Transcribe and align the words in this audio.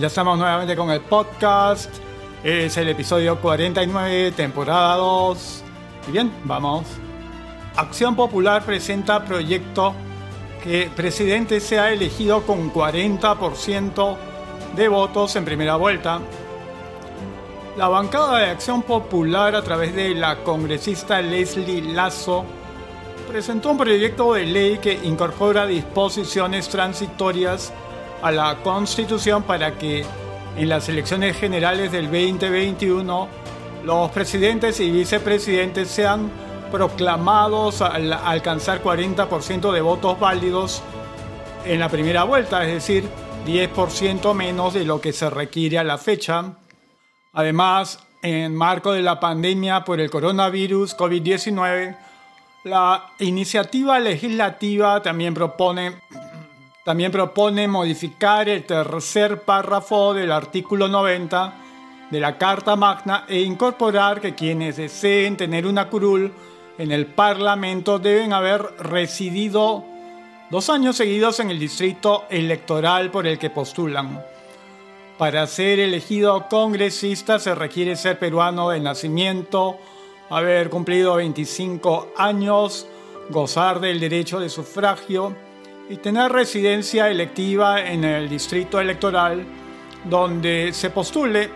Ya 0.00 0.06
estamos 0.06 0.38
nuevamente 0.38 0.74
con 0.76 0.90
el 0.90 1.02
podcast. 1.02 1.94
Es 2.42 2.78
el 2.78 2.88
episodio 2.88 3.38
49, 3.38 4.32
temporada 4.32 4.96
2. 4.96 5.62
Y 6.08 6.12
bien, 6.12 6.32
vamos. 6.44 6.86
Acción 7.76 8.16
Popular 8.16 8.64
presenta 8.64 9.22
proyecto 9.22 9.92
que 10.64 10.90
presidente 10.96 11.60
sea 11.60 11.92
elegido 11.92 12.46
con 12.46 12.72
40% 12.72 14.16
de 14.74 14.88
votos 14.88 15.36
en 15.36 15.44
primera 15.44 15.76
vuelta. 15.76 16.20
La 17.76 17.88
bancada 17.88 18.38
de 18.38 18.46
Acción 18.46 18.82
Popular 18.82 19.54
a 19.54 19.60
través 19.60 19.94
de 19.94 20.14
la 20.14 20.36
congresista 20.36 21.20
Leslie 21.20 21.82
Lazo 21.92 22.46
presentó 23.28 23.72
un 23.72 23.76
proyecto 23.76 24.32
de 24.32 24.46
ley 24.46 24.78
que 24.78 24.94
incorpora 24.94 25.66
disposiciones 25.66 26.70
transitorias 26.70 27.70
a 28.22 28.30
la 28.30 28.56
Constitución 28.62 29.42
para 29.42 29.78
que 29.78 30.04
en 30.56 30.68
las 30.68 30.88
elecciones 30.88 31.36
generales 31.36 31.92
del 31.92 32.06
2021 32.06 33.28
los 33.84 34.10
presidentes 34.10 34.80
y 34.80 34.90
vicepresidentes 34.90 35.88
sean 35.88 36.30
proclamados 36.70 37.82
al 37.82 38.12
alcanzar 38.12 38.82
40% 38.82 39.72
de 39.72 39.80
votos 39.80 40.18
válidos 40.20 40.82
en 41.64 41.80
la 41.80 41.88
primera 41.88 42.24
vuelta, 42.24 42.64
es 42.64 42.74
decir, 42.74 43.08
10% 43.46 44.34
menos 44.34 44.74
de 44.74 44.84
lo 44.84 45.00
que 45.00 45.12
se 45.12 45.28
requiere 45.30 45.78
a 45.78 45.84
la 45.84 45.98
fecha. 45.98 46.56
Además, 47.32 47.98
en 48.22 48.54
marco 48.54 48.92
de 48.92 49.02
la 49.02 49.18
pandemia 49.18 49.84
por 49.84 50.00
el 50.00 50.10
coronavirus 50.10 50.96
COVID-19, 50.96 51.96
la 52.64 53.06
iniciativa 53.18 53.98
legislativa 53.98 55.02
también 55.02 55.32
propone, 55.32 55.94
también 56.90 57.12
propone 57.12 57.68
modificar 57.68 58.48
el 58.48 58.64
tercer 58.64 59.42
párrafo 59.42 60.12
del 60.12 60.32
artículo 60.32 60.88
90 60.88 61.54
de 62.10 62.18
la 62.18 62.36
Carta 62.36 62.74
Magna 62.74 63.26
e 63.28 63.42
incorporar 63.42 64.20
que 64.20 64.34
quienes 64.34 64.76
deseen 64.76 65.36
tener 65.36 65.68
una 65.68 65.88
curul 65.88 66.32
en 66.78 66.90
el 66.90 67.06
Parlamento 67.06 68.00
deben 68.00 68.32
haber 68.32 68.62
residido 68.80 69.84
dos 70.50 70.68
años 70.68 70.96
seguidos 70.96 71.38
en 71.38 71.52
el 71.52 71.60
distrito 71.60 72.24
electoral 72.28 73.12
por 73.12 73.24
el 73.28 73.38
que 73.38 73.50
postulan. 73.50 74.24
Para 75.16 75.46
ser 75.46 75.78
elegido 75.78 76.48
congresista 76.48 77.38
se 77.38 77.54
requiere 77.54 77.94
ser 77.94 78.18
peruano 78.18 78.70
de 78.70 78.80
nacimiento, 78.80 79.78
haber 80.28 80.70
cumplido 80.70 81.14
25 81.14 82.14
años, 82.16 82.88
gozar 83.28 83.78
del 83.78 84.00
derecho 84.00 84.40
de 84.40 84.48
sufragio 84.48 85.36
y 85.90 85.96
tener 85.96 86.30
residencia 86.30 87.10
electiva 87.10 87.80
en 87.80 88.04
el 88.04 88.28
distrito 88.28 88.80
electoral 88.80 89.44
donde 90.04 90.72
se 90.72 90.90
postule 90.90 91.50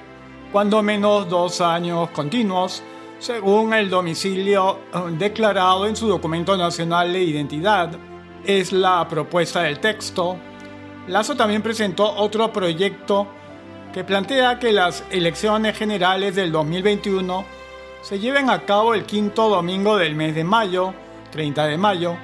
cuando 0.50 0.82
menos 0.82 1.28
dos 1.28 1.60
años 1.60 2.10
continuos, 2.10 2.82
según 3.20 3.72
el 3.72 3.88
domicilio 3.88 4.80
eh, 4.92 4.98
declarado 5.12 5.86
en 5.86 5.94
su 5.94 6.08
documento 6.08 6.56
nacional 6.56 7.12
de 7.12 7.22
identidad. 7.22 7.92
Es 8.44 8.72
la 8.72 9.06
propuesta 9.08 9.62
del 9.62 9.78
texto. 9.78 10.36
Lazo 11.06 11.36
también 11.36 11.62
presentó 11.62 12.04
otro 12.16 12.52
proyecto 12.52 13.28
que 13.92 14.02
plantea 14.02 14.58
que 14.58 14.72
las 14.72 15.04
elecciones 15.10 15.78
generales 15.78 16.34
del 16.34 16.50
2021 16.50 17.44
se 18.02 18.18
lleven 18.18 18.50
a 18.50 18.62
cabo 18.62 18.94
el 18.94 19.04
quinto 19.04 19.48
domingo 19.48 19.96
del 19.96 20.16
mes 20.16 20.34
de 20.34 20.42
mayo, 20.42 20.92
30 21.30 21.66
de 21.66 21.78
mayo, 21.78 22.16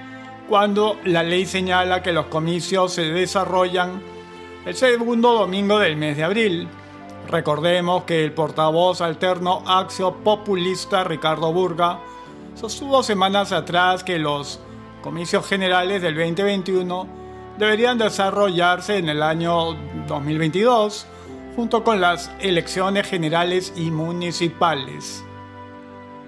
cuando 0.51 0.99
la 1.05 1.23
ley 1.23 1.47
señala 1.47 2.03
que 2.03 2.11
los 2.11 2.27
comicios 2.27 2.95
se 2.95 3.03
desarrollan 3.03 4.03
el 4.67 4.75
segundo 4.75 5.33
domingo 5.33 5.79
del 5.79 5.97
mes 5.97 6.17
de 6.17 6.25
abril. 6.25 6.69
Recordemos 7.29 8.03
que 8.03 8.25
el 8.25 8.33
portavoz 8.33 9.01
alterno 9.01 9.63
Axio 9.65 10.13
Populista 10.25 11.05
Ricardo 11.05 11.53
Burga 11.53 12.01
sostuvo 12.57 13.05
semanas 13.05 13.53
atrás 13.53 14.03
que 14.03 14.19
los 14.19 14.59
comicios 15.03 15.47
generales 15.47 16.03
del 16.03 16.17
2021 16.17 17.07
deberían 17.57 17.97
desarrollarse 17.97 18.99
en 18.99 19.09
el 19.09 19.23
año 19.23 19.75
2022 20.09 21.07
junto 21.55 21.85
con 21.85 22.01
las 22.01 22.29
elecciones 22.41 23.07
generales 23.07 23.73
y 23.77 23.93
municipales. 23.93 25.25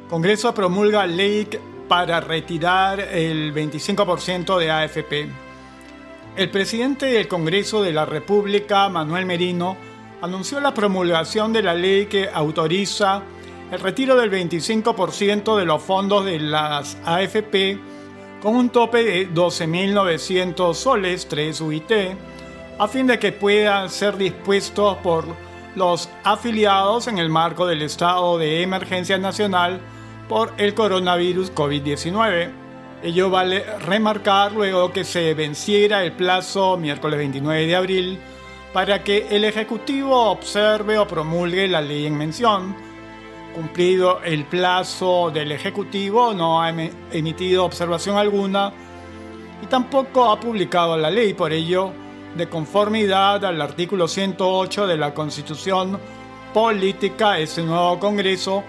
Congreso 0.09 0.55
promulga 0.55 1.07
ley 1.09 1.49
para 1.89 2.21
retirar 2.21 3.01
el 3.01 3.55
25% 3.55 4.59
de 4.59 4.71
AFP. 4.71 5.29
El 6.37 6.51
presidente 6.51 7.07
del 7.07 7.29
Congreso 7.29 7.83
de 7.83 7.93
la 7.93 8.07
República, 8.07 8.89
Manuel 8.89 9.27
Merino, 9.27 9.77
anunció 10.23 10.61
la 10.61 10.73
promulgación 10.73 11.53
de 11.53 11.63
la 11.63 11.75
ley 11.75 12.07
que 12.07 12.29
autoriza 12.33 13.23
el 13.71 13.81
retiro 13.81 14.17
del 14.17 14.31
25% 14.31 15.57
de 15.57 15.65
los 15.65 15.83
fondos 15.83 16.25
de 16.25 16.39
las 16.39 16.97
AFP 17.05 17.79
con 18.41 18.57
un 18.57 18.71
tope 18.71 19.05
de 19.05 19.31
12.900 19.31 20.75
soles, 20.75 21.29
3 21.29 21.61
UIT, 21.61 21.93
a 22.79 22.89
fin 22.89 23.07
de 23.07 23.19
que 23.19 23.33
puedan 23.33 23.89
ser 23.89 24.17
dispuestos 24.17 24.97
por 24.99 25.25
los 25.77 26.09
afiliados 26.25 27.09
en 27.09 27.19
el 27.19 27.29
marco 27.29 27.67
del 27.67 27.83
estado 27.83 28.39
de 28.39 28.63
emergencia 28.63 29.19
nacional 29.19 29.81
por 30.33 30.55
el 30.57 30.73
coronavirus 30.73 31.55
COVID-19. 31.55 32.51
Ello 33.03 33.29
vale 33.29 33.67
remarcar 33.81 34.53
luego 34.53 34.91
que 34.91 35.05
se 35.05 35.35
venciera 35.35 36.03
el 36.03 36.13
plazo 36.13 36.79
miércoles 36.79 37.19
29 37.19 37.67
de 37.67 37.77
abril 37.77 38.19
para 38.73 39.05
que 39.05 39.27
el 39.29 39.45
Ejecutivo 39.45 40.31
observe 40.31 40.97
o 40.97 41.07
promulgue 41.07 41.69
la 41.69 41.83
ley 41.83 42.07
en 42.07 42.17
mención. 42.17 42.75
Cumplido 43.55 44.23
el 44.23 44.47
plazo 44.47 45.31
del 45.31 45.53
Ejecutivo, 45.53 46.33
no 46.33 46.63
ha 46.63 46.71
emitido 46.71 47.67
observación 47.67 48.17
alguna 48.17 48.73
y 49.63 49.67
tampoco 49.67 50.31
ha 50.31 50.41
publicado 50.41 50.97
la 50.97 51.11
ley. 51.11 51.35
Por 51.35 51.53
ello, 51.53 51.93
de 52.35 52.49
conformidad 52.49 53.45
al 53.45 53.61
artículo 53.61 54.09
108 54.09 54.87
de 54.87 54.97
la 54.97 55.13
Constitución 55.13 56.01
Política, 56.55 57.39
este 57.39 57.63
nuevo 57.63 57.99
Congreso 57.99 58.65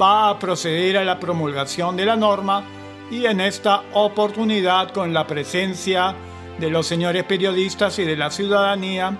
va 0.00 0.30
a 0.30 0.38
proceder 0.38 0.96
a 0.96 1.04
la 1.04 1.18
promulgación 1.18 1.96
de 1.96 2.06
la 2.06 2.16
norma 2.16 2.64
y 3.10 3.26
en 3.26 3.40
esta 3.40 3.82
oportunidad 3.92 4.90
con 4.92 5.12
la 5.12 5.26
presencia 5.26 6.14
de 6.58 6.70
los 6.70 6.86
señores 6.86 7.24
periodistas 7.24 7.98
y 7.98 8.04
de 8.04 8.16
la 8.16 8.30
ciudadanía 8.30 9.16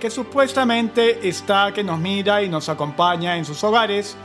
que 0.00 0.10
supuestamente 0.10 1.26
está 1.26 1.72
que 1.72 1.82
nos 1.82 1.98
mira 1.98 2.42
y 2.42 2.48
nos 2.48 2.68
acompaña 2.68 3.36
en 3.36 3.44
sus 3.44 3.64
hogares. 3.64 4.16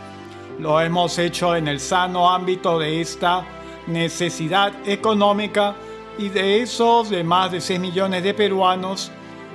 Lo 0.60 0.82
hemos 0.82 1.18
hecho 1.18 1.56
en 1.56 1.68
el 1.68 1.80
sano 1.80 2.30
ámbito 2.30 2.78
de 2.78 3.00
esta 3.00 3.46
necesidad 3.88 4.74
económica 4.86 5.76
y 6.18 6.28
de 6.30 6.62
esos 6.62 7.10
de 7.10 7.24
más 7.24 7.52
de 7.52 7.62
6 7.62 7.80
millones 7.80 8.24
de 8.24 8.34
peruanos 8.34 9.10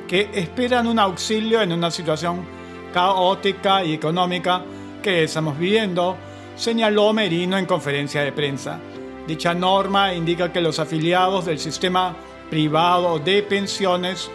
que 0.09 0.31
esperan 0.33 0.87
un 0.87 0.99
auxilio 0.99 1.61
en 1.61 1.73
una 1.73 1.91
situación 1.91 2.47
caótica 2.93 3.85
y 3.85 3.93
económica 3.93 4.63
que 5.05 5.23
estamos 5.23 5.59
viviendo, 5.59 6.17
señaló 6.57 7.13
Merino 7.13 7.59
en 7.59 7.67
conferencia 7.67 8.23
de 8.23 8.33
prensa. 8.33 8.81
Dicha 9.27 9.53
norma 9.53 10.15
indica 10.15 10.51
que 10.51 10.63
los 10.63 10.79
afiliados 10.79 11.45
del 11.45 11.59
sistema 11.59 12.17
privado 12.49 13.19
de 13.19 13.43
pensiones 13.43 14.31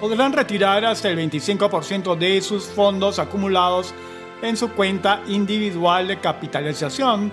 podrán 0.00 0.32
retirar 0.32 0.84
hasta 0.84 1.10
el 1.10 1.18
25% 1.18 2.16
de 2.16 2.40
sus 2.40 2.66
fondos 2.66 3.18
acumulados 3.18 3.92
en 4.42 4.56
su 4.56 4.70
cuenta 4.70 5.22
individual 5.26 6.06
de 6.06 6.20
capitalización, 6.20 7.32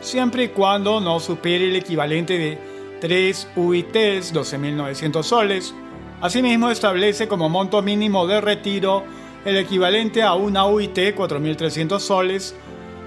siempre 0.00 0.44
y 0.44 0.48
cuando 0.48 0.98
no 0.98 1.20
supere 1.20 1.68
el 1.68 1.76
equivalente 1.76 2.38
de 2.38 2.58
3 3.02 3.48
UITs, 3.54 4.32
12.900 4.32 5.22
soles. 5.22 5.74
Asimismo, 6.22 6.70
establece 6.70 7.28
como 7.28 7.50
monto 7.50 7.82
mínimo 7.82 8.26
de 8.26 8.40
retiro 8.40 9.04
el 9.46 9.56
equivalente 9.58 10.24
a 10.24 10.34
una 10.34 10.66
UIT 10.66 10.98
4.300 11.14 12.00
soles. 12.00 12.56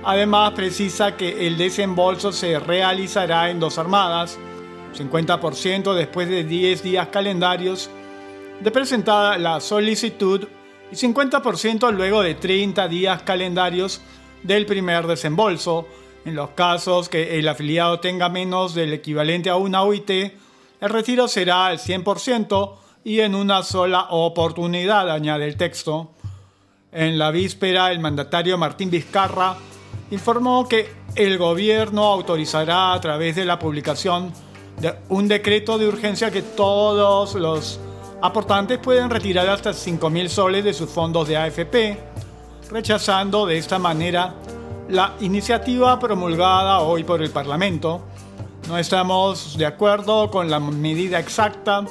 Además, 0.06 0.54
precisa 0.54 1.18
que 1.18 1.46
el 1.46 1.58
desembolso 1.58 2.32
se 2.32 2.58
realizará 2.60 3.50
en 3.50 3.60
dos 3.60 3.78
armadas, 3.78 4.40
50% 4.98 5.94
después 5.94 6.30
de 6.30 6.46
10 6.46 6.82
días 6.82 7.10
calendarios 7.10 7.90
de 8.62 8.72
presentada 8.72 9.38
la 9.38 9.60
solicitud 9.60 10.48
y 10.90 10.96
50% 10.96 11.92
luego 11.92 12.22
de 12.22 12.36
30 12.36 12.88
días 12.88 13.22
calendarios 13.24 14.02
del 14.42 14.66
primer 14.66 15.08
desembolso. 15.08 15.88
En 16.24 16.36
los 16.36 16.52
casos 16.52 17.10
que 17.10 17.38
el 17.38 17.50
afiliado 17.50 18.00
tenga 18.00 18.30
menos 18.30 18.74
del 18.74 18.94
equivalente 18.94 19.50
a 19.50 19.58
una 19.58 19.84
UIT, 19.84 20.10
el 20.10 20.90
retiro 20.90 21.28
será 21.28 21.66
al 21.66 21.80
100% 21.80 22.78
y 23.04 23.20
en 23.20 23.36
una 23.36 23.62
sola 23.64 24.08
oportunidad, 24.10 25.10
añade 25.12 25.46
el 25.46 25.58
texto. 25.58 26.12
En 26.92 27.20
la 27.20 27.30
víspera, 27.30 27.92
el 27.92 28.00
mandatario 28.00 28.58
Martín 28.58 28.90
Vizcarra 28.90 29.56
informó 30.10 30.68
que 30.68 30.92
el 31.14 31.38
gobierno 31.38 32.04
autorizará 32.04 32.94
a 32.94 33.00
través 33.00 33.36
de 33.36 33.46
la 33.46 33.60
publicación 33.60 34.34
de 34.82 34.96
un 35.10 35.28
decreto 35.28 35.78
de 35.78 35.88
urgencia 35.88 36.32
que 36.32 36.42
todos 36.42 37.36
los 37.36 37.80
aportantes 38.24 38.80
pueden 38.80 39.12
retirar 39.12 39.48
hasta 39.50 39.70
5.000 39.70 40.30
soles 40.30 40.64
de 40.64 40.74
sus 40.74 40.90
fondos 40.90 41.28
de 41.28 41.38
AFP, 41.38 41.96
rechazando 42.72 43.46
de 43.46 43.60
esta 43.60 43.78
manera 43.78 44.34
la 44.88 45.14
iniciativa 45.20 46.00
promulgada 46.00 46.80
hoy 46.80 47.04
por 47.04 47.22
el 47.22 47.30
Parlamento. 47.30 48.02
No 48.68 48.80
estamos 48.80 49.60
de 49.60 49.68
acuerdo 49.68 50.32
con 50.32 50.50
la 50.50 50.60
medida 50.60 51.20
exacta, 51.20 51.86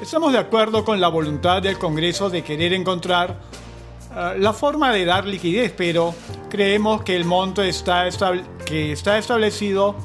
estamos 0.00 0.32
de 0.32 0.38
acuerdo 0.38 0.82
con 0.82 0.98
la 0.98 1.08
voluntad 1.08 1.60
del 1.60 1.76
Congreso 1.76 2.30
de 2.30 2.42
querer 2.42 2.72
encontrar 2.72 3.49
uh, 4.10 4.38
la 4.38 4.52
forma 4.52 4.92
de 4.92 5.04
dar 5.04 5.26
liquidez, 5.26 5.72
pero 5.76 6.14
creemos 6.48 7.02
que 7.02 7.16
el 7.16 7.24
monto 7.24 7.62
que 7.62 8.92
está 8.92 9.18
establecido 9.18 9.96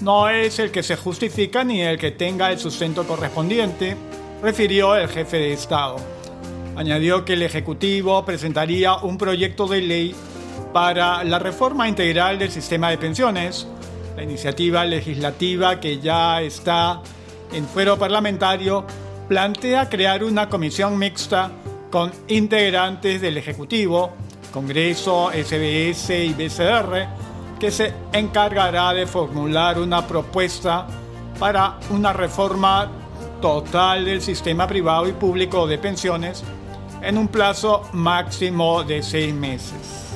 no 0.00 0.28
es 0.28 0.58
el 0.58 0.70
que 0.70 0.82
se 0.82 0.96
justifica 0.96 1.64
ni 1.64 1.80
el 1.80 1.98
que 1.98 2.10
tenga 2.10 2.50
el 2.50 2.58
sustento 2.58 3.06
correspondiente, 3.06 3.96
refirió 4.42 4.96
el 4.96 5.08
jefe 5.08 5.38
de 5.38 5.52
Estado. 5.52 5.96
Añadió 6.76 7.24
que 7.24 7.34
el 7.34 7.42
Ejecutivo 7.42 8.24
presentaría 8.24 8.96
un 8.96 9.18
proyecto 9.18 9.66
de 9.66 9.80
ley 9.80 10.14
para 10.72 11.22
la 11.22 11.38
reforma 11.38 11.88
integral 11.88 12.38
del 12.38 12.50
sistema 12.50 12.90
de 12.90 12.98
pensiones, 12.98 13.66
la 14.16 14.22
iniciativa 14.22 14.84
legislativa 14.84 15.80
que 15.80 16.00
ya 16.00 16.42
está 16.42 17.00
en 17.52 17.66
fuero 17.66 17.98
parlamentario 17.98 18.84
plantea 19.28 19.88
crear 19.88 20.24
una 20.24 20.48
comisión 20.48 20.98
mixta 20.98 21.50
con 21.92 22.10
integrantes 22.28 23.20
del 23.20 23.36
Ejecutivo, 23.36 24.12
Congreso, 24.50 25.30
SBS 25.30 26.08
y 26.24 26.32
BCR, 26.32 27.06
que 27.60 27.70
se 27.70 27.92
encargará 28.14 28.94
de 28.94 29.06
formular 29.06 29.78
una 29.78 30.06
propuesta 30.06 30.86
para 31.38 31.78
una 31.90 32.14
reforma 32.14 32.90
total 33.42 34.06
del 34.06 34.22
sistema 34.22 34.66
privado 34.66 35.06
y 35.06 35.12
público 35.12 35.66
de 35.66 35.76
pensiones 35.76 36.42
en 37.02 37.18
un 37.18 37.28
plazo 37.28 37.82
máximo 37.92 38.82
de 38.84 39.02
seis 39.02 39.34
meses. 39.34 40.14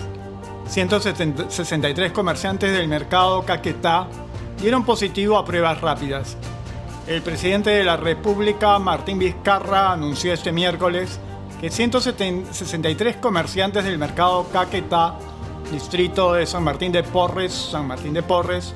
163 0.68 2.10
comerciantes 2.10 2.72
del 2.72 2.88
mercado 2.88 3.44
Caquetá 3.44 4.08
dieron 4.62 4.82
positivo 4.82 5.36
a 5.36 5.44
pruebas 5.44 5.82
rápidas. 5.82 6.38
El 7.06 7.20
presidente 7.20 7.68
de 7.68 7.84
la 7.84 7.98
República, 7.98 8.78
Martín 8.78 9.18
Vizcarra, 9.18 9.92
anunció 9.92 10.32
este 10.32 10.52
miércoles 10.52 11.20
que 11.60 11.70
163 11.70 13.16
comerciantes 13.16 13.84
del 13.84 13.98
mercado 13.98 14.46
Caquetá, 14.52 15.14
distrito 15.72 16.34
de 16.34 16.46
San 16.46 16.62
Martín 16.62 16.92
de 16.92 17.02
Porres, 17.02 17.52
San 17.52 17.86
Martín 17.86 18.12
de 18.12 18.22
Porres, 18.22 18.74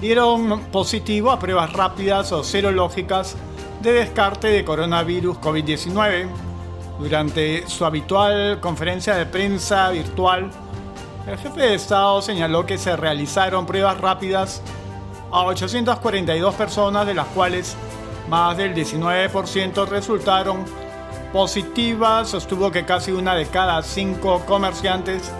dieron 0.00 0.60
positivo 0.72 1.30
a 1.30 1.38
pruebas 1.38 1.72
rápidas 1.72 2.32
o 2.32 2.42
serológicas 2.42 3.36
de 3.80 3.92
descarte 3.92 4.48
de 4.48 4.64
coronavirus 4.64 5.38
COVID-19. 5.38 6.28
Durante 6.98 7.66
su 7.66 7.84
habitual 7.84 8.60
conferencia 8.60 9.14
de 9.14 9.26
prensa 9.26 9.88
virtual, 9.90 10.50
el 11.26 11.38
jefe 11.38 11.60
de 11.60 11.74
Estado 11.74 12.20
señaló 12.22 12.66
que 12.66 12.76
se 12.76 12.96
realizaron 12.96 13.66
pruebas 13.66 13.98
rápidas 14.00 14.62
a 15.30 15.44
842 15.44 16.54
personas, 16.54 17.06
de 17.06 17.14
las 17.14 17.26
cuales 17.28 17.76
más 18.28 18.56
del 18.56 18.74
19% 18.74 19.86
resultaron 19.86 20.64
positivas. 21.32 22.28
Sostuvo 22.28 22.70
que 22.70 22.84
casi 22.84 23.12
una 23.12 23.34
de 23.34 23.46
cada 23.46 23.82
cinco 23.82 24.42
comerciantes 24.46 25.30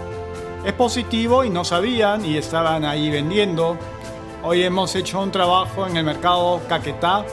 es 0.65 0.73
positivo 0.73 1.43
y 1.43 1.49
no 1.49 1.63
sabían 1.63 2.25
y 2.25 2.37
estaban 2.37 2.85
ahí 2.85 3.09
vendiendo. 3.09 3.77
Hoy 4.43 4.63
hemos 4.63 4.95
hecho 4.95 5.21
un 5.21 5.31
trabajo 5.31 5.87
en 5.87 5.97
el 5.97 6.03
mercado 6.03 6.61
Caquetá. 6.67 7.25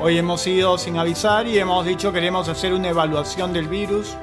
Hoy 0.00 0.18
hemos 0.18 0.46
ido 0.46 0.76
sin 0.76 0.98
avisar 0.98 1.46
y 1.46 1.58
hemos 1.58 1.86
dicho 1.86 2.12
queremos 2.12 2.48
hacer 2.48 2.74
una 2.74 2.88
evaluación 2.88 3.52
del 3.52 3.68
virus 3.68 4.16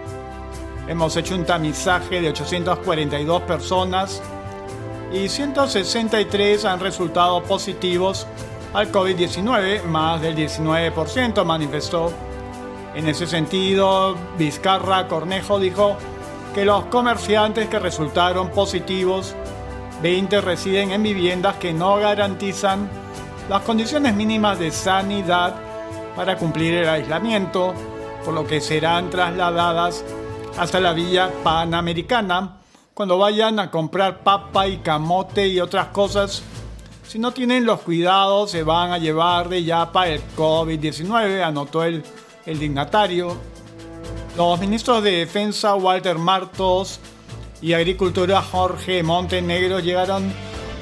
Hemos 0.87 1.15
hecho 1.15 1.35
un 1.35 1.45
tamizaje 1.45 2.19
de 2.19 2.29
842 2.29 3.43
personas 3.43 4.21
y 5.13 5.29
163 5.29 6.65
han 6.65 6.81
resultado 6.81 7.41
positivos 7.43 8.27
al 8.73 8.91
COVID-19, 8.91 9.83
más 9.83 10.21
del 10.21 10.35
19% 10.35 11.45
manifestó. 11.45 12.11
En 12.95 13.07
ese 13.07 13.25
sentido, 13.25 14.15
Vizcarra 14.37 15.07
Cornejo 15.07 15.59
dijo 15.59 15.97
que 16.53 16.63
los 16.63 16.85
comerciantes 16.85 17.67
que 17.67 17.79
resultaron 17.79 18.49
positivos, 18.49 19.33
20 20.03 20.41
residen 20.41 20.91
en 20.91 21.01
viviendas 21.01 21.55
que 21.55 21.73
no 21.73 21.95
garantizan 21.95 22.87
las 23.49 23.63
condiciones 23.63 24.13
mínimas 24.13 24.59
de 24.59 24.69
sanidad 24.69 25.55
para 26.15 26.37
cumplir 26.37 26.75
el 26.75 26.89
aislamiento, 26.89 27.73
por 28.23 28.35
lo 28.35 28.45
que 28.45 28.61
serán 28.61 29.09
trasladadas 29.09 30.05
hasta 30.59 30.79
la 30.79 30.93
Villa 30.93 31.31
Panamericana. 31.43 32.57
Cuando 32.93 33.17
vayan 33.17 33.59
a 33.59 33.71
comprar 33.71 34.19
papa 34.19 34.67
y 34.67 34.77
camote 34.77 35.47
y 35.47 35.59
otras 35.59 35.87
cosas, 35.87 36.43
si 37.07 37.17
no 37.17 37.31
tienen 37.31 37.65
los 37.65 37.81
cuidados, 37.81 38.51
se 38.51 38.61
van 38.61 38.91
a 38.91 38.99
llevar 38.99 39.49
de 39.49 39.63
yapa 39.63 40.07
el 40.07 40.21
COVID-19, 40.37 41.43
anotó 41.43 41.83
el, 41.83 42.03
el 42.45 42.59
dignatario. 42.59 43.37
Los 44.37 44.59
ministros 44.59 45.03
de 45.03 45.11
Defensa 45.11 45.75
Walter 45.75 46.17
Martos 46.17 46.99
y 47.61 47.73
Agricultura 47.73 48.41
Jorge 48.41 49.03
Montenegro 49.03 49.79
llegaron 49.79 50.33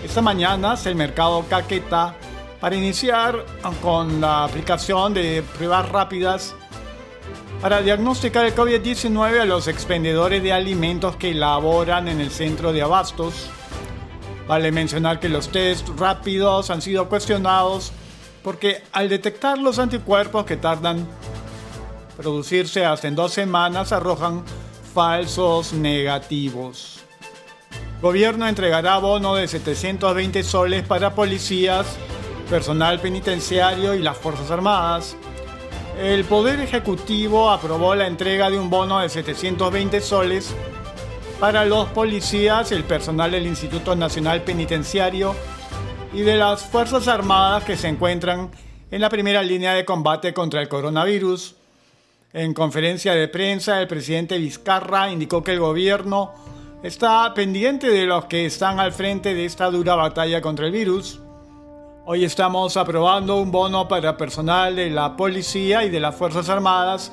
esta 0.03 0.21
mañana 0.21 0.73
al 0.83 0.95
mercado 0.95 1.45
Caqueta 1.49 2.15
para 2.59 2.75
iniciar 2.75 3.45
con 3.81 4.21
la 4.21 4.45
aplicación 4.45 5.13
de 5.13 5.43
pruebas 5.57 5.89
rápidas 5.89 6.55
para 7.61 7.81
diagnosticar 7.81 8.45
el 8.45 8.55
COVID-19 8.55 9.41
a 9.41 9.45
los 9.45 9.67
expendedores 9.67 10.41
de 10.41 10.53
alimentos 10.53 11.15
que 11.15 11.33
laboran 11.33 12.07
en 12.07 12.19
el 12.19 12.31
centro 12.31 12.73
de 12.73 12.81
abastos. 12.81 13.49
Vale 14.47 14.71
mencionar 14.71 15.19
que 15.19 15.29
los 15.29 15.49
test 15.49 15.87
rápidos 15.97 16.71
han 16.71 16.81
sido 16.81 17.07
cuestionados 17.07 17.91
porque 18.43 18.83
al 18.91 19.09
detectar 19.09 19.59
los 19.59 19.77
anticuerpos 19.77 20.45
que 20.45 20.57
tardan 20.57 21.07
producirse 22.21 22.85
hasta 22.85 23.07
en 23.07 23.15
dos 23.15 23.33
semanas 23.33 23.91
arrojan 23.91 24.43
falsos 24.93 25.73
negativos. 25.73 26.99
Gobierno 28.01 28.47
entregará 28.47 28.97
bono 28.97 29.35
de 29.35 29.47
720 29.47 30.43
soles 30.43 30.85
para 30.85 31.15
policías, 31.15 31.97
personal 32.49 32.99
penitenciario 32.99 33.93
y 33.93 33.99
las 33.99 34.17
Fuerzas 34.17 34.51
Armadas 34.51 35.15
el 35.99 36.23
Poder 36.23 36.59
Ejecutivo 36.59 37.51
aprobó 37.51 37.93
la 37.93 38.07
entrega 38.07 38.49
de 38.49 38.57
un 38.57 38.69
bono 38.69 38.99
de 38.99 39.09
720 39.09 40.01
soles 40.01 40.51
para 41.39 41.65
los 41.65 41.89
policías, 41.89 42.71
el 42.71 42.83
personal 42.85 43.31
del 43.31 43.45
Instituto 43.45 43.95
Nacional 43.95 44.41
Penitenciario 44.41 45.35
y 46.13 46.21
de 46.21 46.37
las 46.37 46.63
Fuerzas 46.63 47.07
Armadas 47.07 47.65
que 47.65 47.77
se 47.77 47.87
encuentran 47.87 48.49
en 48.89 49.01
la 49.01 49.09
primera 49.09 49.43
línea 49.43 49.73
de 49.73 49.85
combate 49.85 50.33
contra 50.33 50.61
el 50.61 50.69
coronavirus. 50.69 51.55
En 52.33 52.53
conferencia 52.53 53.13
de 53.13 53.27
prensa, 53.27 53.81
el 53.81 53.89
presidente 53.89 54.37
Vizcarra 54.37 55.11
indicó 55.11 55.43
que 55.43 55.51
el 55.51 55.59
gobierno 55.59 56.31
está 56.81 57.33
pendiente 57.33 57.89
de 57.89 58.05
los 58.05 58.23
que 58.25 58.45
están 58.45 58.79
al 58.79 58.93
frente 58.93 59.33
de 59.33 59.43
esta 59.43 59.69
dura 59.69 59.95
batalla 59.95 60.39
contra 60.39 60.67
el 60.67 60.71
virus. 60.71 61.19
Hoy 62.05 62.23
estamos 62.23 62.77
aprobando 62.77 63.35
un 63.35 63.51
bono 63.51 63.85
para 63.89 64.15
personal 64.15 64.77
de 64.77 64.89
la 64.89 65.17
policía 65.17 65.83
y 65.83 65.89
de 65.89 65.99
las 65.99 66.15
Fuerzas 66.15 66.47
Armadas 66.47 67.11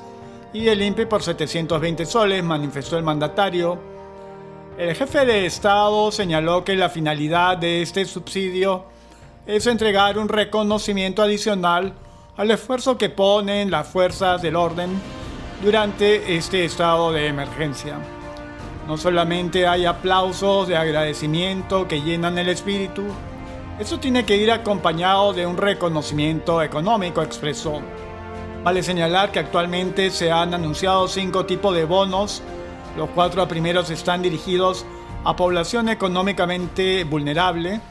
y 0.53 0.69
el 0.69 0.81
INPE 0.81 1.05
por 1.05 1.21
720 1.21 2.05
soles, 2.05 2.41
manifestó 2.41 2.97
el 2.97 3.03
mandatario. 3.03 3.77
El 4.77 4.95
jefe 4.95 5.25
de 5.25 5.45
Estado 5.45 6.13
señaló 6.13 6.63
que 6.63 6.77
la 6.77 6.87
finalidad 6.87 7.57
de 7.57 7.81
este 7.81 8.05
subsidio 8.05 8.85
es 9.45 9.67
entregar 9.67 10.17
un 10.17 10.29
reconocimiento 10.29 11.21
adicional 11.21 11.93
al 12.39 12.49
esfuerzo 12.51 12.97
que 12.97 13.09
ponen 13.09 13.69
las 13.69 13.85
fuerzas 13.89 14.41
del 14.41 14.55
orden 14.55 14.89
durante 15.61 16.37
este 16.37 16.63
estado 16.63 17.11
de 17.11 17.27
emergencia. 17.27 17.97
No 18.87 18.95
solamente 18.95 19.67
hay 19.67 19.85
aplausos 19.85 20.69
de 20.69 20.77
agradecimiento 20.77 21.85
que 21.89 22.01
llenan 22.01 22.37
el 22.37 22.47
espíritu, 22.47 23.03
eso 23.77 23.99
tiene 23.99 24.23
que 24.23 24.37
ir 24.37 24.53
acompañado 24.53 25.33
de 25.33 25.45
un 25.45 25.57
reconocimiento 25.57 26.61
económico, 26.63 27.21
expresó. 27.21 27.81
Vale 28.63 28.83
señalar 28.83 29.33
que 29.33 29.39
actualmente 29.39 30.09
se 30.09 30.31
han 30.31 30.53
anunciado 30.53 31.09
cinco 31.09 31.45
tipos 31.45 31.75
de 31.75 31.83
bonos. 31.83 32.41
Los 32.95 33.09
cuatro 33.09 33.45
primeros 33.49 33.89
están 33.89 34.21
dirigidos 34.21 34.85
a 35.25 35.35
población 35.35 35.89
económicamente 35.89 37.03
vulnerable. 37.03 37.81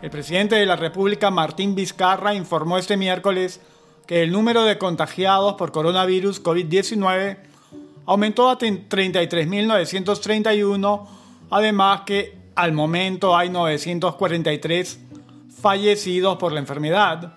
El 0.00 0.08
presidente 0.08 0.56
de 0.56 0.64
la 0.64 0.76
República, 0.76 1.30
Martín 1.30 1.74
Vizcarra, 1.74 2.34
informó 2.34 2.78
este 2.78 2.96
miércoles 2.96 3.60
que 4.06 4.22
el 4.22 4.32
número 4.32 4.64
de 4.64 4.78
contagiados 4.78 5.54
por 5.54 5.72
coronavirus 5.72 6.42
COVID-19 6.42 7.36
aumentó 8.06 8.50
a 8.50 8.58
33.931, 8.58 11.06
además 11.50 12.02
que 12.04 12.36
al 12.54 12.72
momento 12.72 13.36
hay 13.36 13.50
943 13.50 15.00
fallecidos 15.60 16.36
por 16.36 16.52
la 16.52 16.60
enfermedad. 16.60 17.34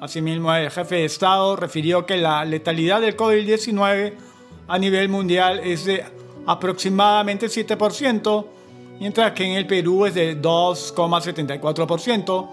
Asimismo, 0.00 0.54
el 0.54 0.70
jefe 0.70 0.94
de 0.96 1.04
Estado 1.06 1.56
refirió 1.56 2.06
que 2.06 2.16
la 2.16 2.44
letalidad 2.44 3.00
del 3.00 3.16
COVID-19 3.16 4.12
a 4.68 4.78
nivel 4.78 5.08
mundial 5.08 5.60
es 5.64 5.86
de 5.86 6.04
aproximadamente 6.46 7.46
7%, 7.46 8.46
mientras 9.00 9.32
que 9.32 9.44
en 9.44 9.52
el 9.52 9.66
Perú 9.66 10.06
es 10.06 10.14
de 10.14 10.40
2,74%, 10.40 12.48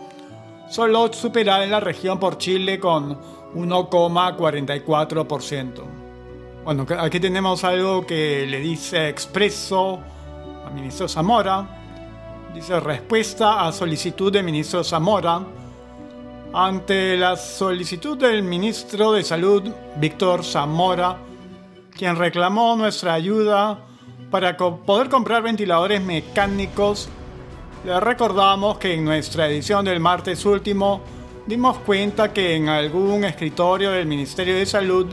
solo 0.70 1.14
superada 1.14 1.64
en 1.64 1.72
la 1.72 1.80
región 1.80 2.20
por 2.20 2.40
Chile 2.40 2.80
con 2.80 3.43
1,44%. 3.56 6.04
Bueno, 6.64 6.86
aquí 6.98 7.20
tenemos 7.20 7.64
algo 7.64 8.08
que 8.08 8.48
le 8.48 8.60
dice 8.60 9.10
expreso 9.10 10.00
al 10.66 10.74
ministro 10.74 11.10
Zamora. 11.10 11.80
Dice 12.54 12.80
respuesta 12.80 13.68
a 13.68 13.72
solicitud 13.72 14.32
del 14.32 14.46
ministro 14.46 14.84
Zamora. 14.84 15.42
Ante 16.54 17.18
la 17.18 17.36
solicitud 17.36 18.16
del 18.18 18.44
ministro 18.44 19.12
de 19.12 19.24
Salud, 19.24 19.64
Víctor 19.98 20.46
Zamora, 20.46 21.18
quien 21.98 22.16
reclamó 22.16 22.76
nuestra 22.76 23.16
ayuda 23.16 23.80
para 24.30 24.56
poder 24.56 25.10
comprar 25.10 25.42
ventiladores 25.42 26.04
mecánicos, 26.04 27.10
le 27.84 28.00
recordamos 28.00 28.78
que 28.78 28.94
en 28.94 29.04
nuestra 29.04 29.48
edición 29.48 29.84
del 29.84 30.00
martes 30.00 30.46
último 30.46 31.02
dimos 31.46 31.78
cuenta 31.80 32.32
que 32.32 32.56
en 32.56 32.70
algún 32.70 33.26
escritorio 33.26 33.92
del 33.92 34.06
Ministerio 34.06 34.56
de 34.56 34.66
Salud 34.66 35.08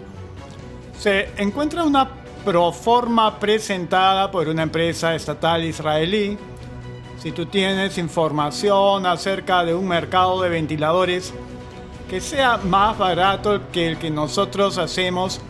se 0.99 1.31
encuentra 1.37 1.85
una 1.85 2.09
proforma 2.45 3.39
presentada 3.39 4.31
por 4.31 4.49
una 4.49 4.63
empresa 4.63 5.15
estatal 5.15 5.65
israelí. 5.65 6.39
Si 7.19 7.33
tú 7.33 7.47
tienes 7.47 7.99
información 7.99 9.07
acerca 9.07 9.65
de 9.65 9.75
un 9.75 9.89
mercado 9.89 10.41
de 10.41 10.49
ventiladores 10.49 11.35
que 12.09 12.21
sea 12.21 12.57
más 12.59 12.97
barato 12.97 13.61
que 13.71 13.89
el 13.89 13.99
que 13.99 14.11
nosotros 14.11 14.79
hacemos 14.79 15.41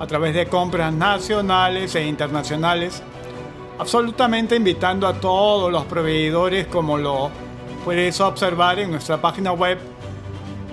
a 0.00 0.06
través 0.06 0.34
de 0.34 0.46
compras 0.46 0.92
nacionales 0.92 1.94
e 1.94 2.06
internacionales, 2.06 3.02
absolutamente 3.78 4.56
invitando 4.56 5.06
a 5.06 5.14
todos 5.14 5.70
los 5.70 5.84
proveedores 5.84 6.66
como 6.66 6.96
lo 6.96 7.30
puedes 7.84 8.20
observar 8.20 8.78
en 8.78 8.90
nuestra 8.90 9.20
página 9.20 9.52
web 9.52 9.78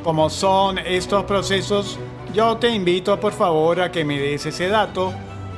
como 0.06 0.30
son 0.30 0.78
estos 0.78 1.24
procesos, 1.24 1.98
yo 2.32 2.58
te 2.58 2.70
invito 2.70 3.20
por 3.20 3.34
favor 3.34 3.82
a 3.82 3.92
que 3.92 4.06
me 4.06 4.20
des 4.20 4.46
ese 4.46 4.68
dato, 4.68 5.12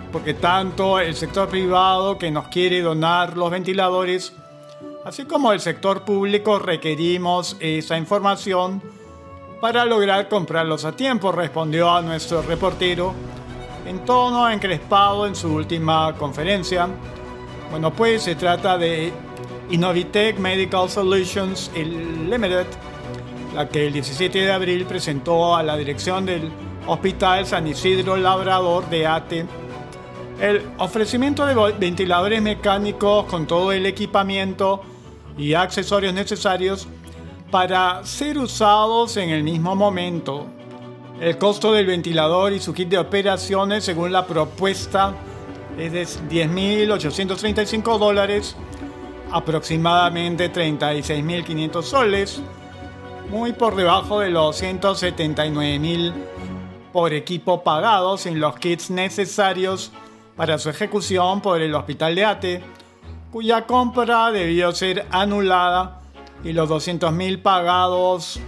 porque 0.09 0.35
tanto 0.35 1.01
el 1.01 1.15
sector 1.15 1.49
privado 1.49 2.17
que 2.17 2.31
nos 2.31 2.47
quiere 2.47 2.81
donar 2.81 3.35
los 3.35 3.51
ventiladores, 3.51 4.31
así 5.03 5.25
como 5.25 5.51
el 5.51 5.59
sector 5.59 6.05
público 6.05 6.59
requerimos 6.59 7.57
esa 7.59 7.97
información 7.97 8.81
para 9.59 9.83
lograr 9.83 10.29
comprarlos 10.29 10.85
a 10.85 10.93
tiempo, 10.93 11.33
respondió 11.33 11.91
a 11.91 12.01
nuestro 12.01 12.41
reportero 12.41 13.13
en 13.85 14.05
tono 14.05 14.49
encrespado 14.49 15.27
en 15.27 15.35
su 15.35 15.53
última 15.53 16.15
conferencia. 16.15 16.87
Bueno, 17.69 17.91
pues 17.91 18.23
se 18.23 18.35
trata 18.35 18.77
de 18.77 19.11
Innovitech 19.71 20.39
Medical 20.39 20.89
Solutions 20.89 21.69
Limited, 21.75 22.67
la 23.57 23.67
que 23.67 23.87
el 23.87 23.93
17 23.93 24.37
de 24.37 24.51
abril 24.51 24.85
presentó 24.85 25.55
a 25.55 25.63
la 25.63 25.75
dirección 25.75 26.27
del 26.27 26.51
Hospital 26.85 27.43
San 27.47 27.65
Isidro 27.65 28.15
Labrador 28.15 28.87
de 28.87 29.07
ATE 29.07 29.47
el 30.39 30.61
ofrecimiento 30.77 31.43
de 31.43 31.55
ventiladores 31.79 32.39
mecánicos 32.39 33.25
con 33.25 33.47
todo 33.47 33.71
el 33.71 33.87
equipamiento 33.87 34.83
y 35.39 35.55
accesorios 35.55 36.13
necesarios 36.13 36.87
para 37.49 38.05
ser 38.05 38.37
usados 38.37 39.17
en 39.17 39.31
el 39.31 39.41
mismo 39.41 39.75
momento. 39.75 40.45
El 41.19 41.39
costo 41.39 41.73
del 41.73 41.87
ventilador 41.87 42.53
y 42.53 42.59
su 42.59 42.75
kit 42.75 42.89
de 42.89 42.99
operaciones, 42.99 43.83
según 43.83 44.11
la 44.11 44.27
propuesta, 44.27 45.15
es 45.79 45.91
de 45.91 46.03
10.835 46.03 47.97
dólares, 47.97 48.55
aproximadamente 49.31 50.53
36.500 50.53 51.81
soles, 51.81 52.39
muy 53.29 53.51
por 53.53 53.75
debajo 53.75 54.21
de 54.21 54.29
los 54.29 54.55
179 54.57 55.79
mil 55.79 56.13
por 56.93 57.13
equipo 57.13 57.63
pagado 57.63 58.17
sin 58.17 58.39
los 58.39 58.57
kits 58.57 58.89
necesarios 58.89 59.91
para 60.35 60.57
su 60.57 60.69
ejecución 60.69 61.41
por 61.41 61.61
el 61.61 61.75
Hospital 61.75 62.15
de 62.15 62.25
Ate, 62.25 62.63
cuya 63.31 63.65
compra 63.65 64.31
debió 64.31 64.71
ser 64.71 65.05
anulada 65.11 66.01
y 66.43 66.53
los 66.53 66.69
200 66.69 67.11
mil 67.11 67.39
pagados 67.39 68.39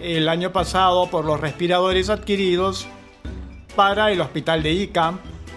el 0.00 0.28
año 0.28 0.52
pasado 0.52 1.08
por 1.10 1.24
los 1.24 1.38
respiradores 1.38 2.08
adquiridos 2.08 2.86
para 3.74 4.10
el 4.10 4.20
Hospital 4.20 4.62
de 4.62 4.72
Ica. 4.72 5.14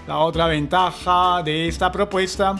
La 0.08 0.20
otra 0.20 0.48
ventaja 0.48 1.44
de 1.44 1.68
esta 1.68 1.92
propuesta 1.92 2.56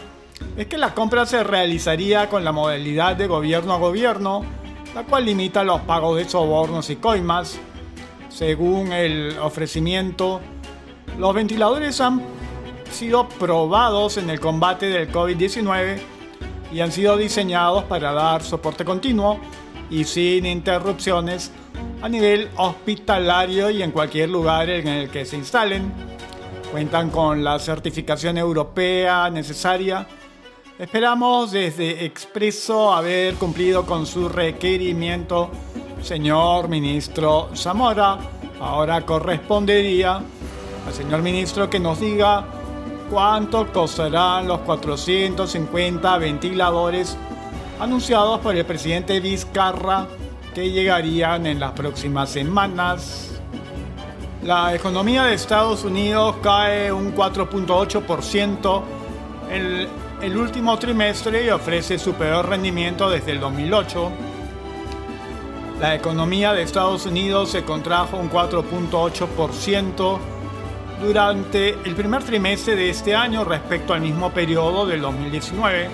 es 0.56 0.68
que 0.68 0.78
la 0.78 0.94
compra 0.94 1.26
se 1.26 1.44
realizaría 1.44 2.30
con 2.30 2.46
la 2.46 2.52
modalidad 2.52 3.16
de 3.16 3.28
gobierno 3.28 3.74
a 3.74 3.78
gobierno 3.78 4.59
la 5.00 5.06
cual 5.06 5.24
limita 5.24 5.64
los 5.64 5.80
pagos 5.82 6.18
de 6.18 6.28
sobornos 6.28 6.90
y 6.90 6.98
coimas. 6.98 7.58
Según 8.28 8.92
el 8.92 9.38
ofrecimiento, 9.40 10.42
los 11.18 11.34
ventiladores 11.34 12.02
han 12.02 12.22
sido 12.92 13.30
probados 13.30 14.18
en 14.18 14.30
el 14.30 14.42
combate 14.42 14.88
del 14.88 15.10
COVID-19 15.10 16.00
y 16.74 16.82
han 16.82 16.92
sido 16.92 17.16
diseñados 17.16 17.86
para 17.86 18.12
dar 18.12 18.44
soporte 18.44 18.84
continuo 18.84 19.40
y 19.90 20.04
sin 20.04 20.46
interrupciones 20.46 21.54
a 22.02 22.10
nivel 22.10 22.50
hospitalario 22.58 23.70
y 23.70 23.82
en 23.82 23.92
cualquier 23.92 24.30
lugar 24.30 24.70
en 24.70 24.86
el 24.90 25.10
que 25.10 25.24
se 25.24 25.38
instalen. 25.38 25.94
Cuentan 26.74 27.10
con 27.10 27.42
la 27.42 27.58
certificación 27.58 28.38
europea 28.38 29.30
necesaria 29.30 30.06
Esperamos 30.80 31.52
desde 31.52 32.06
Expreso 32.06 32.94
haber 32.94 33.36
cumplido 33.36 33.86
con 33.86 34.06
su 34.06 34.30
requerimiento, 34.30 35.52
señor 36.02 36.70
ministro 36.70 37.50
Zamora. 37.54 38.18
Ahora 38.62 39.06
correspondería 39.06 40.22
al 40.88 40.94
señor 40.94 41.22
ministro 41.22 41.70
que 41.70 41.82
nos 41.82 42.00
diga 42.00 42.46
cuánto 43.12 43.70
costarán 43.74 44.48
los 44.48 44.60
450 44.60 46.18
ventiladores 46.18 47.18
anunciados 47.78 48.40
por 48.40 48.56
el 48.56 48.66
presidente 48.66 49.20
Vizcarra 49.20 50.08
que 50.56 50.72
llegarían 50.72 51.46
en 51.46 51.60
las 51.60 51.74
próximas 51.74 52.30
semanas. 52.30 53.42
La 54.44 54.74
economía 54.74 55.26
de 55.26 55.34
Estados 55.34 55.84
Unidos 55.84 56.38
cae 56.42 56.90
un 56.90 57.14
4.8% 57.14 58.82
el 59.52 59.90
el 60.22 60.38
último 60.38 60.78
trimestre 60.78 61.46
y 61.46 61.50
ofrece 61.50 61.98
su 61.98 62.14
peor 62.14 62.50
rendimiento 62.50 63.10
desde 63.10 63.32
el 63.32 63.40
2008. 63.40 64.12
La 65.80 65.96
economía 65.96 66.54
de 66.54 66.64
Estados 66.64 67.06
Unidos 67.06 67.52
se 67.52 67.64
contrajo 67.64 68.18
un 68.18 68.30
4.8% 68.30 70.20
durante 71.02 71.70
el 71.70 71.96
primer 71.96 72.24
trimestre 72.24 72.76
de 72.76 72.90
este 72.90 73.16
año 73.16 73.46
respecto 73.46 73.94
al 73.94 74.02
mismo 74.02 74.32
periodo 74.32 74.86
del 74.86 75.02
2019 75.02 75.90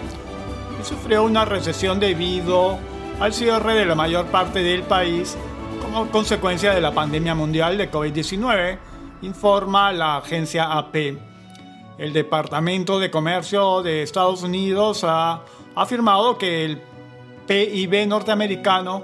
y 0.81 0.83
sufrió 0.83 1.23
una 1.23 1.45
recesión 1.45 1.99
debido 1.99 2.79
al 3.19 3.31
cierre 3.31 3.75
de 3.75 3.85
la 3.85 3.93
mayor 3.93 4.25
parte 4.25 4.63
del 4.63 4.81
país 4.83 5.37
como 5.81 6.09
consecuencia 6.09 6.73
de 6.73 6.81
la 6.81 6.91
pandemia 6.91 7.35
mundial 7.35 7.77
de 7.77 7.91
COVID-19, 7.91 8.79
informa 9.21 9.91
la 9.91 10.17
agencia 10.17 10.73
AP. 10.73 11.34
El 11.97 12.11
Departamento 12.11 12.99
de 12.99 13.09
Comercio 13.09 13.81
de 13.81 14.03
Estados 14.03 14.43
Unidos 14.43 15.05
ha 15.05 15.43
afirmado 15.75 16.37
que 16.37 16.65
el 16.65 16.81
PIB 17.47 18.05
norteamericano 18.07 19.01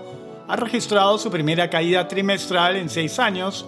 ha 0.48 0.56
registrado 0.58 1.18
su 1.18 1.32
primera 1.32 1.70
caída 1.70 2.06
trimestral 2.08 2.76
en 2.76 2.90
seis 2.90 3.18
años 3.18 3.66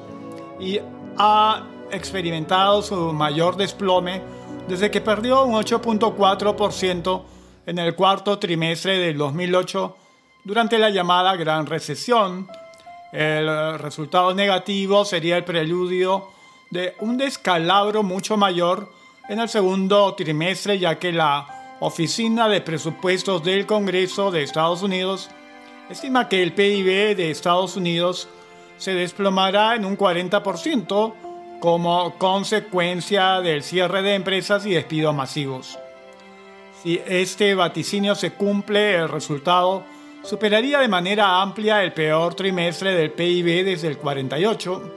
y 0.59 0.79
ha 1.17 1.63
experimentado 1.91 2.81
su 2.81 3.13
mayor 3.13 3.55
desplome 3.55 4.21
desde 4.67 4.91
que 4.91 4.99
perdió 4.99 5.45
un 5.45 5.53
8.4% 5.53 7.21
en 7.65 7.79
el 7.79 7.95
cuarto 7.95 8.39
trimestre 8.39 8.97
del 8.97 9.17
2008 9.17 9.95
durante 10.43 10.77
la 10.77 10.89
llamada 10.89 11.37
Gran 11.37 11.65
Recesión. 11.65 12.49
El 13.13 13.79
resultado 13.79 14.33
negativo 14.33 15.05
sería 15.05 15.37
el 15.37 15.45
preludio 15.45 16.27
de 16.71 16.95
un 16.99 17.17
descalabro 17.17 18.03
mucho 18.03 18.35
mayor 18.35 18.89
en 19.27 19.39
el 19.39 19.49
segundo 19.49 20.13
trimestre, 20.15 20.79
ya 20.79 20.99
que 20.99 21.11
la 21.11 21.77
Oficina 21.79 22.47
de 22.49 22.61
Presupuestos 22.61 23.43
del 23.43 23.65
Congreso 23.65 24.31
de 24.31 24.43
Estados 24.43 24.83
Unidos 24.83 25.29
estima 25.89 26.27
que 26.27 26.43
el 26.43 26.53
PIB 26.53 27.15
de 27.15 27.31
Estados 27.31 27.75
Unidos 27.75 28.27
se 28.77 28.93
desplomará 28.93 29.75
en 29.75 29.85
un 29.85 29.97
40% 29.97 31.13
como 31.59 32.17
consecuencia 32.17 33.39
del 33.41 33.63
cierre 33.63 34.01
de 34.01 34.15
empresas 34.15 34.65
y 34.65 34.71
despidos 34.71 35.15
masivos. 35.15 35.79
Si 36.81 36.99
este 37.07 37.55
vaticinio 37.55 38.15
se 38.15 38.31
cumple, 38.31 38.95
el 38.95 39.07
resultado 39.07 39.85
superaría 40.23 40.79
de 40.79 40.89
manera 40.89 41.41
amplia 41.41 41.81
el 41.83 41.93
peor 41.93 42.35
trimestre 42.35 42.93
del 42.93 43.11
PIB 43.11 43.63
desde 43.63 43.87
el 43.87 43.97
48, 43.97 44.91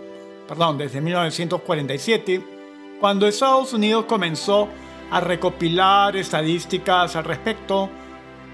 perdón, 0.48 0.78
desde 0.78 1.00
1947, 1.00 2.55
cuando 3.00 3.26
Estados 3.26 3.72
Unidos 3.72 4.04
comenzó 4.06 4.68
a 5.10 5.20
recopilar 5.20 6.16
estadísticas 6.16 7.16
al 7.16 7.24
respecto 7.24 7.88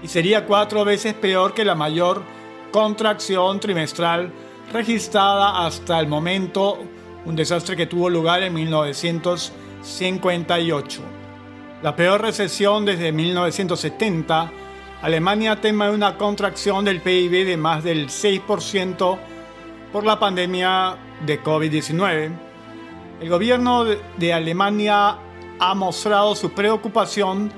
y 0.01 0.07
sería 0.07 0.45
cuatro 0.45 0.85
veces 0.85 1.13
peor 1.13 1.53
que 1.53 1.65
la 1.65 1.75
mayor 1.75 2.23
contracción 2.71 3.59
trimestral 3.59 4.31
registrada 4.71 5.65
hasta 5.65 5.99
el 5.99 6.07
momento, 6.07 6.79
un 7.25 7.35
desastre 7.35 7.75
que 7.75 7.85
tuvo 7.85 8.09
lugar 8.09 8.41
en 8.43 8.53
1958. 8.53 11.01
La 11.81 11.93
peor 11.95 12.21
recesión 12.21 12.85
desde 12.85 13.11
1970, 13.11 14.51
Alemania 15.01 15.59
teme 15.59 15.89
una 15.89 16.15
contracción 16.17 16.85
del 16.85 17.01
PIB 17.01 17.45
de 17.45 17.57
más 17.57 17.83
del 17.83 18.07
6% 18.07 19.17
por 19.91 20.05
la 20.05 20.19
pandemia 20.19 20.95
de 21.25 21.43
COVID-19. 21.43 22.42
El 23.23 23.29
gobierno 23.29 23.85
de 23.85 24.33
Alemania 24.33 25.17
ha 25.57 25.75
mostrado 25.75 26.35
su 26.35 26.51
preocupación 26.51 27.53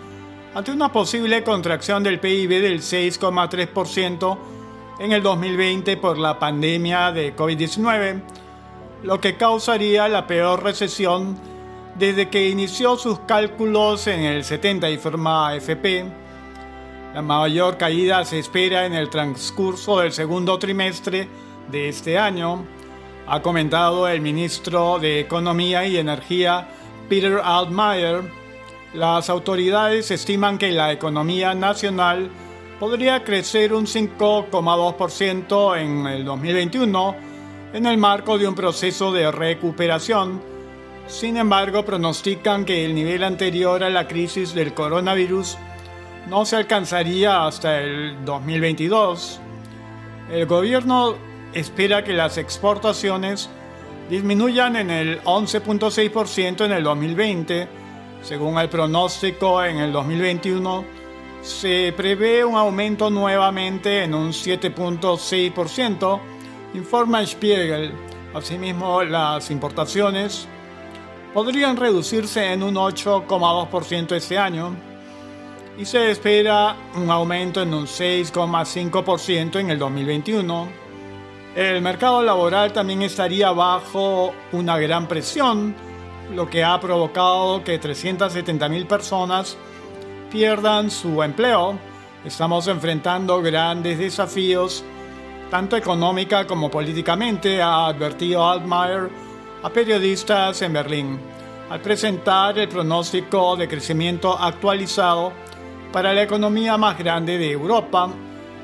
ante 0.54 0.72
una 0.72 0.92
posible 0.92 1.44
contracción 1.44 2.04
del 2.04 2.20
PIB 2.20 2.62
del 2.62 2.82
6,3% 2.82 4.38
en 5.00 5.12
el 5.12 5.24
2020 5.24 5.98
por 5.98 6.20
la 6.20 6.38
pandemia 6.38 7.12
de 7.12 7.36
COVID-19, 7.36 8.22
lo 9.02 9.20
que 9.20 9.38
causaría 9.38 10.08
la 10.08 10.28
peor 10.28 10.62
recesión 10.62 11.36
desde 11.98 12.30
que 12.30 12.48
inició 12.48 12.96
sus 12.96 13.18
cálculos 13.22 14.06
en 14.06 14.20
el 14.20 14.44
70 14.44 14.88
y 14.92 14.98
forma 15.00 15.48
AFP. 15.48 16.06
La 17.16 17.24
mayor 17.24 17.78
caída 17.78 18.24
se 18.24 18.38
espera 18.38 18.86
en 18.86 18.94
el 18.94 19.10
transcurso 19.10 19.98
del 19.98 20.12
segundo 20.12 20.60
trimestre 20.60 21.28
de 21.72 21.90
este 21.90 22.20
año, 22.20 22.68
ha 23.28 23.42
comentado 23.42 24.08
el 24.08 24.22
ministro 24.22 25.00
de 25.00 25.20
Economía 25.20 25.86
y 25.86 25.98
Energía 25.98 26.68
Peter 27.10 27.42
Altmaier. 27.44 28.22
Las 28.94 29.30
autoridades 29.30 30.12
estiman 30.12 30.58
que 30.58 30.72
la 30.72 30.92
economía 30.92 31.54
nacional 31.56 32.30
podría 32.80 33.24
crecer 33.24 33.74
un 33.74 33.86
5,2% 33.86 35.78
en 35.78 36.08
el 36.08 36.26
2021 36.26 37.16
en 37.74 37.86
el 37.86 37.98
marco 37.98 38.38
de 38.38 38.48
un 38.48 38.56
proceso 38.56 39.12
de 39.12 39.32
recuperación. 39.32 40.42
Sin 41.08 41.38
embargo, 41.38 41.84
pronostican 41.84 42.64
que 42.64 42.86
el 42.86 42.96
nivel 42.96 43.24
anterior 43.24 43.84
a 43.84 43.90
la 43.90 44.08
crisis 44.08 44.54
del 44.54 44.74
coronavirus 44.74 45.58
no 46.30 46.46
se 46.46 46.56
alcanzaría 46.56 47.46
hasta 47.46 47.82
el 47.82 48.24
2022. 48.24 49.40
El 50.32 50.46
gobierno 50.46 51.16
espera 51.56 52.04
que 52.04 52.14
las 52.14 52.38
exportaciones 52.38 53.50
disminuyan 54.10 54.76
en 54.76 54.92
el 54.92 55.24
11.6% 55.24 56.66
en 56.66 56.72
el 56.72 56.84
2020. 56.84 57.68
Según 58.22 58.60
el 58.60 58.70
pronóstico, 58.70 59.64
en 59.64 59.78
el 59.78 59.92
2021 59.92 60.86
se 61.42 61.94
prevé 61.96 62.44
un 62.44 62.56
aumento 62.56 63.10
nuevamente 63.10 64.04
en 64.04 64.14
un 64.16 64.30
7.6%, 64.30 66.20
informa 66.74 67.26
Spiegel. 67.26 67.92
Asimismo, 68.34 69.04
las 69.04 69.50
importaciones 69.52 70.48
podrían 71.34 71.78
reducirse 71.78 72.52
en 72.52 72.64
un 72.64 72.76
8,2% 72.76 74.16
este 74.16 74.38
año 74.38 74.76
y 75.78 75.86
se 75.86 76.12
espera 76.12 76.76
un 76.96 77.10
aumento 77.12 77.62
en 77.62 77.74
un 77.74 77.86
6,5% 77.86 79.60
en 79.60 79.70
el 79.70 79.80
2021. 79.80 80.85
El 81.56 81.82
mercado 81.82 82.22
laboral 82.22 82.74
también 82.74 83.02
estaría 83.02 83.50
bajo 83.52 84.34
una 84.52 84.78
gran 84.78 85.08
presión, 85.08 85.74
lo 86.34 86.50
que 86.50 86.66
ha 86.66 86.78
provocado 86.82 87.64
que 87.64 87.80
370.000 87.80 88.86
personas 88.86 89.58
pierdan 90.30 90.92
su 90.92 91.24
empleo. 91.24 91.80
Estamos 92.26 92.68
enfrentando 92.68 93.42
grandes 93.42 93.98
desafíos, 93.98 94.84
tanto 95.50 95.78
económica 95.78 96.46
como 96.46 96.70
políticamente, 96.70 97.62
ha 97.62 97.86
advertido 97.86 98.46
Altmaier 98.46 99.10
a 99.64 99.70
periodistas 99.70 100.62
en 100.62 100.74
Berlín, 100.74 101.20
al 101.70 101.80
presentar 101.80 102.60
el 102.60 102.68
pronóstico 102.68 103.56
de 103.56 103.70
crecimiento 103.70 104.38
actualizado 104.38 105.32
para 105.94 106.14
la 106.14 106.24
economía 106.24 106.76
más 106.76 106.98
grande 106.98 107.38
de 107.38 107.54
Europa. 107.54 108.10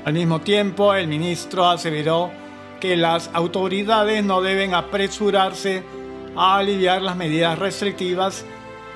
Al 0.04 0.12
mismo 0.12 0.42
tiempo, 0.42 0.92
el 0.92 1.08
ministro 1.08 1.64
aseveró 1.66 2.41
que 2.82 2.96
las 2.96 3.30
autoridades 3.32 4.24
no 4.24 4.42
deben 4.42 4.74
apresurarse 4.74 5.84
a 6.34 6.56
aliviar 6.56 7.00
las 7.00 7.14
medidas 7.14 7.56
restrictivas 7.56 8.44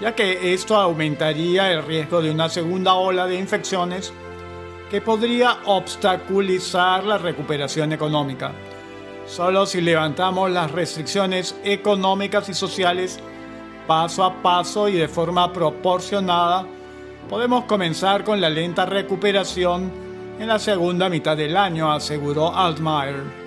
ya 0.01 0.13
que 0.13 0.53
esto 0.53 0.75
aumentaría 0.75 1.71
el 1.71 1.85
riesgo 1.85 2.21
de 2.21 2.33
una 2.33 2.49
segunda 2.49 2.95
ola 2.95 3.29
de 3.29 3.39
infecciones 3.39 4.13
que 4.91 5.01
podría 5.01 5.59
obstaculizar 5.67 7.05
la 7.05 7.19
recuperación 7.19 7.93
económica. 7.93 8.51
Solo 9.29 9.67
si 9.67 9.81
levantamos 9.81 10.51
las 10.51 10.73
restricciones 10.73 11.55
económicas 11.63 12.49
y 12.49 12.55
sociales 12.55 13.21
paso 13.87 14.25
a 14.25 14.43
paso 14.43 14.89
y 14.89 14.95
de 14.95 15.07
forma 15.07 15.53
proporcionada, 15.53 16.67
podemos 17.31 17.67
comenzar 17.67 18.25
con 18.25 18.41
la 18.41 18.51
lenta 18.51 18.85
recuperación 18.85 19.93
en 20.41 20.49
la 20.49 20.59
segunda 20.59 21.09
mitad 21.09 21.37
del 21.37 21.57
año, 21.57 21.93
aseguró 21.93 22.53
Altmaier. 22.53 23.46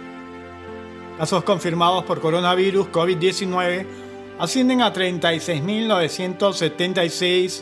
Casos 1.20 1.44
confirmados 1.44 2.06
por 2.06 2.22
coronavirus 2.22 2.88
COVID-19 2.88 3.86
ascienden 4.40 4.82
a 4.82 4.94
36.976 4.94 7.62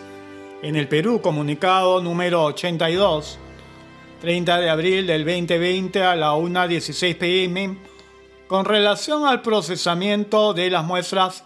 en 0.62 0.76
el 0.76 0.88
Perú, 0.88 1.22
comunicado 1.22 2.00
número 2.00 2.44
82, 2.44 3.40
30 4.22 4.60
de 4.60 4.70
abril 4.70 5.08
del 5.08 5.26
2020 5.26 6.04
a 6.04 6.16
la 6.16 6.36
1.16 6.36 7.18
pm, 7.18 7.80
con 8.48 8.64
relación 8.64 9.26
al 9.26 9.42
procesamiento 9.42 10.54
de 10.54 10.70
las 10.70 10.86
muestras 10.86 11.44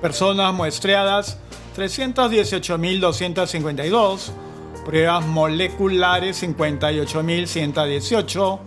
Personas 0.02 0.56
muestreadas 0.56 1.38
318.252. 1.78 4.49
Pruebas 4.86 5.26
moleculares 5.26 6.42
58.118 6.42 8.60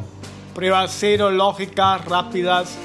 pruebas 0.55 0.93
serológicas 0.93 2.05
rápidas 2.05 2.77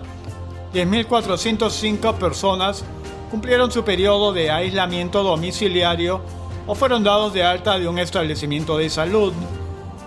10.405 0.74 2.14
personas 2.16 2.84
cumplieron 3.30 3.72
su 3.72 3.84
periodo 3.84 4.34
de 4.34 4.52
aislamiento 4.52 5.24
domiciliario 5.24 6.22
o 6.66 6.74
fueron 6.76 7.04
dados 7.04 7.34
de 7.34 7.44
alta 7.44 7.80
de 7.80 7.88
un 7.88 7.98
establecimiento 8.00 8.78
de 8.78 8.90
salud. 8.90 9.32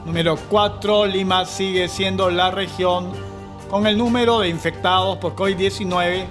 Número 0.05 0.37
4. 0.49 1.07
Lima 1.07 1.45
sigue 1.45 1.87
siendo 1.89 2.31
la 2.31 2.51
región 2.51 3.13
con 3.71 3.87
el 3.87 3.97
número 3.97 4.41
de 4.41 4.49
infectados 4.49 5.19
por 5.19 5.37
COVID-19 5.37 6.25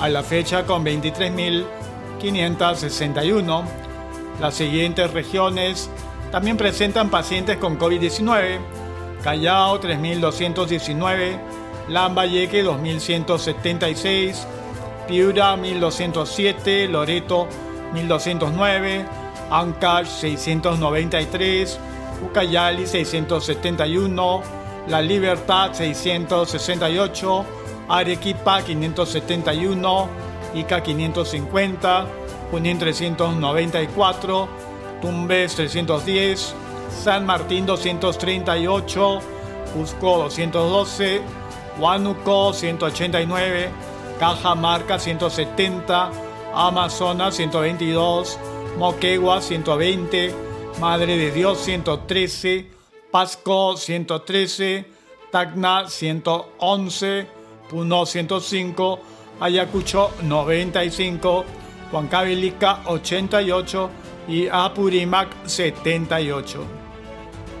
a 0.00 0.08
la 0.08 0.22
fecha 0.22 0.66
con 0.66 0.84
23.561. 0.84 3.83
Las 4.40 4.54
siguientes 4.54 5.12
regiones 5.12 5.90
también 6.30 6.56
presentan 6.56 7.10
pacientes 7.10 7.56
con 7.58 7.78
COVID-19. 7.78 8.58
Callao 9.22 9.80
3.219, 9.80 11.38
Lambayeque 11.88 12.62
2.176, 12.62 14.44
Piura 15.08 15.56
1207, 15.56 16.88
Loreto 16.88 17.48
1209, 17.94 19.06
Ancash 19.50 20.08
693, 20.08 21.78
Ucayali 22.22 22.86
671, 22.86 24.42
La 24.88 25.00
Libertad 25.00 25.72
668, 25.72 27.44
Arequipa 27.88 28.62
571, 28.62 30.08
Ica 30.54 30.82
550, 30.82 32.06
Junín 32.54 32.78
394, 32.78 34.48
Tumbes 35.02 35.56
310, 35.56 36.54
San 36.88 37.26
Martín 37.26 37.66
238, 37.66 39.20
Cusco 39.74 40.18
212, 40.18 41.20
Huánuco 41.80 42.52
189, 42.52 43.70
Cajamarca 44.20 45.00
170, 45.00 46.12
Amazonas 46.54 47.34
122, 47.34 48.38
Moquegua 48.78 49.40
120, 49.40 50.32
Madre 50.80 51.16
de 51.16 51.32
Dios 51.32 51.58
113, 51.58 52.70
Pasco 53.10 53.76
113, 53.76 54.84
Tacna 55.32 55.88
111, 55.88 57.26
Puno 57.68 58.06
105, 58.06 59.00
Ayacucho 59.40 60.12
95, 60.22 61.63
Huancavelica 61.94 62.80
88 62.86 63.90
y 64.26 64.48
Apurímac 64.48 65.28
78. 65.46 66.66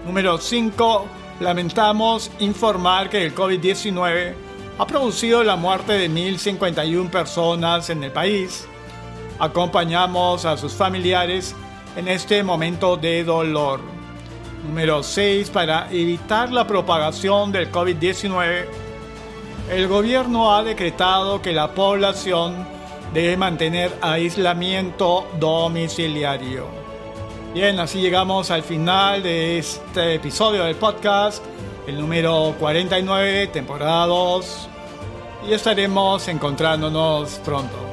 Número 0.04 0.38
5. 0.38 1.06
Lamentamos 1.38 2.32
informar 2.40 3.08
que 3.08 3.24
el 3.24 3.32
COVID-19 3.32 4.34
ha 4.76 4.86
producido 4.88 5.44
la 5.44 5.54
muerte 5.54 5.92
de 5.92 6.10
1.051 6.10 7.10
personas 7.10 7.90
en 7.90 8.02
el 8.02 8.10
país. 8.10 8.66
Acompañamos 9.38 10.44
a 10.44 10.56
sus 10.56 10.72
familiares 10.72 11.54
en 11.96 12.08
este 12.08 12.42
momento 12.42 12.96
de 12.96 13.22
dolor. 13.22 13.78
Número 14.66 15.04
6. 15.04 15.48
Para 15.50 15.88
evitar 15.92 16.50
la 16.50 16.66
propagación 16.66 17.52
del 17.52 17.70
COVID-19, 17.70 18.64
el 19.70 19.86
gobierno 19.86 20.52
ha 20.52 20.64
decretado 20.64 21.40
que 21.40 21.52
la 21.52 21.72
población 21.72 22.73
debe 23.14 23.36
mantener 23.38 23.96
aislamiento 24.02 25.26
domiciliario. 25.38 26.66
Bien, 27.54 27.78
así 27.78 28.00
llegamos 28.00 28.50
al 28.50 28.64
final 28.64 29.22
de 29.22 29.58
este 29.58 30.16
episodio 30.16 30.64
del 30.64 30.74
podcast 30.74 31.42
el 31.86 32.00
número 32.00 32.54
49, 32.58 33.48
temporada 33.48 34.06
2, 34.06 34.68
y 35.48 35.52
estaremos 35.52 36.26
encontrándonos 36.28 37.34
pronto. 37.44 37.83